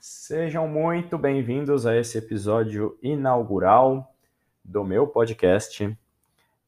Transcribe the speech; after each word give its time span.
Sejam 0.00 0.68
muito 0.68 1.18
bem-vindos 1.18 1.84
a 1.84 1.96
esse 1.96 2.18
episódio 2.18 2.96
inaugural 3.02 4.14
do 4.64 4.84
meu 4.84 5.08
podcast. 5.08 5.98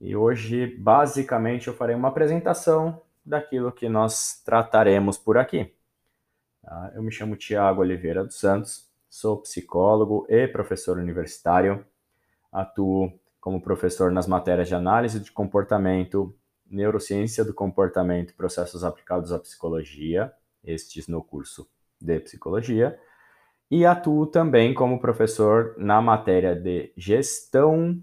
E 0.00 0.16
hoje, 0.16 0.66
basicamente, 0.66 1.69
eu 1.69 1.74
farei 1.74 1.95
uma 1.95 2.08
apresentação 2.08 3.01
daquilo 3.24 3.71
que 3.71 3.88
nós 3.88 4.43
trataremos 4.45 5.16
por 5.16 5.39
aqui. 5.39 5.72
Tá? 6.61 6.90
Eu 6.93 7.04
me 7.04 7.12
chamo 7.12 7.36
Tiago 7.36 7.82
Oliveira 7.82 8.25
dos 8.25 8.36
Santos, 8.36 8.90
sou 9.08 9.40
psicólogo 9.40 10.26
e 10.29 10.49
professor 10.49 10.99
universitário. 10.99 11.86
Atuo 12.50 13.12
como 13.40 13.62
professor 13.62 14.11
nas 14.11 14.26
matérias 14.26 14.67
de 14.67 14.75
análise 14.75 15.21
de 15.21 15.31
comportamento, 15.31 16.36
neurociência 16.68 17.44
do 17.44 17.54
comportamento 17.54 18.35
processos 18.35 18.82
aplicados 18.82 19.32
à 19.32 19.39
psicologia, 19.39 20.32
estes 20.64 21.07
no 21.07 21.22
curso 21.22 21.71
de 22.00 22.18
psicologia 22.18 22.99
e 23.70 23.86
atuo 23.86 24.26
também 24.26 24.74
como 24.74 25.00
professor 25.00 25.74
na 25.79 26.02
matéria 26.02 26.56
de 26.56 26.92
gestão 26.96 28.02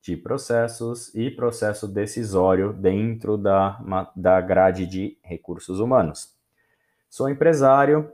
de 0.00 0.16
processos 0.16 1.12
e 1.14 1.30
processo 1.30 1.88
decisório 1.88 2.72
dentro 2.72 3.36
da, 3.36 4.10
da 4.14 4.40
grade 4.40 4.86
de 4.86 5.18
recursos 5.22 5.80
humanos. 5.80 6.32
Sou 7.10 7.28
empresário, 7.28 8.12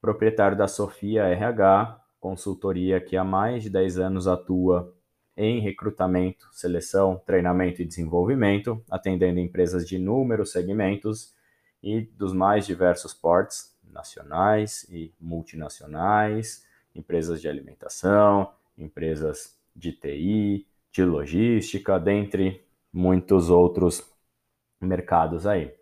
proprietário 0.00 0.56
da 0.56 0.68
Sofia 0.68 1.24
RH, 1.24 2.00
consultoria 2.20 3.00
que 3.00 3.16
há 3.16 3.24
mais 3.24 3.64
de 3.64 3.70
10 3.70 3.98
anos 3.98 4.26
atua 4.26 4.94
em 5.36 5.60
recrutamento, 5.60 6.48
seleção, 6.52 7.20
treinamento 7.26 7.82
e 7.82 7.84
desenvolvimento, 7.84 8.82
atendendo 8.90 9.38
empresas 9.38 9.86
de 9.86 9.96
inúmeros 9.96 10.52
segmentos 10.52 11.34
e 11.82 12.00
dos 12.00 12.32
mais 12.32 12.64
diversos 12.64 13.12
portes, 13.12 13.75
nacionais 13.96 14.86
e 14.90 15.12
multinacionais, 15.18 16.66
empresas 16.94 17.40
de 17.40 17.48
alimentação, 17.48 18.52
empresas 18.76 19.58
de 19.74 19.92
TI, 19.92 20.66
de 20.92 21.04
logística, 21.04 21.98
dentre 21.98 22.64
muitos 22.92 23.50
outros 23.50 24.06
mercados 24.80 25.46
aí. 25.46 25.74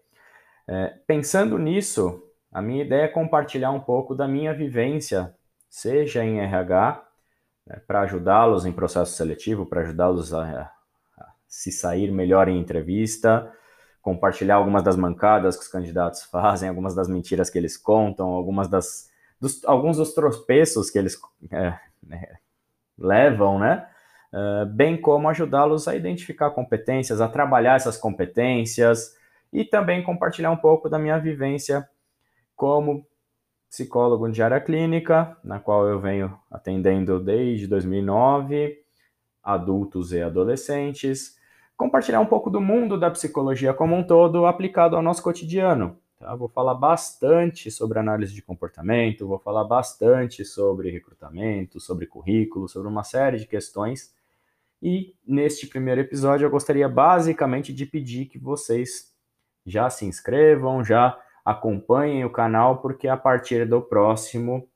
É, 0.66 0.86
pensando 1.06 1.58
nisso, 1.58 2.22
a 2.52 2.62
minha 2.62 2.84
ideia 2.84 3.02
é 3.02 3.08
compartilhar 3.08 3.70
um 3.70 3.80
pouco 3.80 4.14
da 4.14 4.26
minha 4.26 4.54
vivência, 4.54 5.34
seja 5.68 6.24
em 6.24 6.38
RH, 6.38 7.06
né, 7.66 7.82
para 7.86 8.02
ajudá-los 8.02 8.64
em 8.64 8.72
processo 8.72 9.12
seletivo, 9.14 9.66
para 9.66 9.82
ajudá-los 9.82 10.32
a, 10.32 10.72
a 11.18 11.32
se 11.46 11.70
sair 11.70 12.10
melhor 12.10 12.48
em 12.48 12.58
entrevista, 12.58 13.52
compartilhar 14.04 14.56
algumas 14.56 14.82
das 14.82 14.96
mancadas 14.96 15.56
que 15.56 15.62
os 15.62 15.68
candidatos 15.68 16.22
fazem, 16.30 16.68
algumas 16.68 16.94
das 16.94 17.08
mentiras 17.08 17.48
que 17.48 17.56
eles 17.58 17.76
contam, 17.78 18.28
algumas 18.28 18.68
das 18.68 19.10
dos, 19.40 19.64
alguns 19.64 19.96
dos 19.96 20.12
tropeços 20.14 20.90
que 20.90 20.98
eles 20.98 21.18
é, 21.50 21.78
é, 22.10 22.36
levam, 22.98 23.58
né? 23.58 23.88
Uh, 24.32 24.66
bem 24.66 25.00
como 25.00 25.28
ajudá-los 25.28 25.86
a 25.86 25.94
identificar 25.94 26.50
competências, 26.50 27.20
a 27.20 27.28
trabalhar 27.28 27.76
essas 27.76 27.96
competências 27.96 29.16
e 29.52 29.64
também 29.64 30.02
compartilhar 30.02 30.50
um 30.50 30.56
pouco 30.56 30.88
da 30.88 30.98
minha 30.98 31.18
vivência 31.18 31.88
como 32.56 33.06
psicólogo 33.70 34.30
de 34.30 34.42
área 34.42 34.60
clínica, 34.60 35.36
na 35.42 35.60
qual 35.60 35.86
eu 35.86 36.00
venho 36.00 36.36
atendendo 36.50 37.20
desde 37.20 37.68
2009 37.68 38.82
adultos 39.42 40.12
e 40.12 40.20
adolescentes, 40.20 41.38
compartilhar 41.76 42.20
um 42.20 42.26
pouco 42.26 42.50
do 42.50 42.60
mundo 42.60 42.98
da 42.98 43.10
psicologia 43.10 43.74
como 43.74 43.94
um 43.96 44.06
todo 44.06 44.46
aplicado 44.46 44.96
ao 44.96 45.02
nosso 45.02 45.22
cotidiano. 45.22 45.98
Tá? 46.18 46.34
Vou 46.34 46.48
falar 46.48 46.74
bastante 46.74 47.70
sobre 47.70 47.98
análise 47.98 48.32
de 48.32 48.42
comportamento, 48.42 49.26
vou 49.26 49.38
falar 49.38 49.64
bastante 49.64 50.44
sobre 50.44 50.90
recrutamento, 50.90 51.80
sobre 51.80 52.06
currículo, 52.06 52.68
sobre 52.68 52.88
uma 52.88 53.02
série 53.02 53.38
de 53.38 53.46
questões. 53.46 54.14
E 54.82 55.14
neste 55.26 55.66
primeiro 55.66 56.00
episódio 56.00 56.44
eu 56.44 56.50
gostaria 56.50 56.88
basicamente 56.88 57.72
de 57.72 57.86
pedir 57.86 58.26
que 58.26 58.38
vocês 58.38 59.12
já 59.64 59.88
se 59.88 60.04
inscrevam, 60.04 60.84
já 60.84 61.18
acompanhem 61.44 62.24
o 62.24 62.30
canal, 62.30 62.78
porque 62.78 63.08
a 63.08 63.16
partir 63.16 63.66
do 63.66 63.80
próximo 63.80 64.68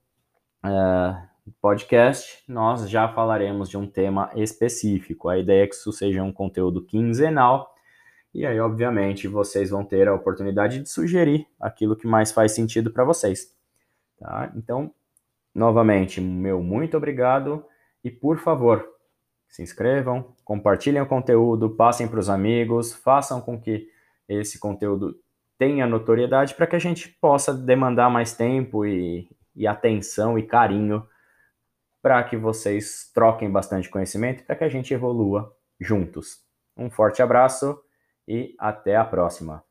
uh, 0.64 1.27
podcast, 1.60 2.42
nós 2.46 2.88
já 2.88 3.08
falaremos 3.08 3.68
de 3.68 3.76
um 3.76 3.86
tema 3.86 4.30
específico. 4.34 5.28
A 5.28 5.38
ideia 5.38 5.64
é 5.64 5.66
que 5.66 5.74
isso 5.74 5.92
seja 5.92 6.22
um 6.22 6.32
conteúdo 6.32 6.84
quinzenal. 6.84 7.74
E 8.32 8.46
aí, 8.46 8.60
obviamente, 8.60 9.26
vocês 9.26 9.70
vão 9.70 9.84
ter 9.84 10.06
a 10.06 10.14
oportunidade 10.14 10.80
de 10.80 10.88
sugerir 10.88 11.46
aquilo 11.60 11.96
que 11.96 12.06
mais 12.06 12.30
faz 12.30 12.52
sentido 12.52 12.90
para 12.90 13.04
vocês. 13.04 13.54
Tá? 14.18 14.52
Então, 14.54 14.92
novamente, 15.54 16.20
meu 16.20 16.62
muito 16.62 16.96
obrigado 16.96 17.64
e 18.04 18.10
por 18.10 18.38
favor, 18.38 18.86
se 19.48 19.62
inscrevam, 19.62 20.34
compartilhem 20.44 21.02
o 21.02 21.06
conteúdo, 21.06 21.70
passem 21.70 22.06
para 22.06 22.20
os 22.20 22.28
amigos, 22.28 22.92
façam 22.92 23.40
com 23.40 23.60
que 23.60 23.88
esse 24.28 24.58
conteúdo 24.60 25.18
tenha 25.58 25.86
notoriedade 25.86 26.54
para 26.54 26.66
que 26.66 26.76
a 26.76 26.78
gente 26.78 27.08
possa 27.20 27.52
demandar 27.52 28.08
mais 28.08 28.34
tempo 28.34 28.86
e, 28.86 29.28
e 29.56 29.66
atenção 29.66 30.38
e 30.38 30.42
carinho 30.44 31.04
para 32.02 32.22
que 32.24 32.36
vocês 32.36 33.10
troquem 33.12 33.50
bastante 33.50 33.88
conhecimento 33.88 34.44
para 34.44 34.56
que 34.56 34.64
a 34.64 34.68
gente 34.68 34.94
evolua 34.94 35.54
juntos. 35.80 36.38
Um 36.76 36.90
forte 36.90 37.22
abraço 37.22 37.78
e 38.26 38.54
até 38.58 38.96
a 38.96 39.04
próxima. 39.04 39.67